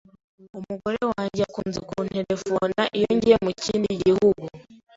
[0.59, 4.45] Umugore wanjye akunze kunterefona iyo ngiye mu kindi gihugu.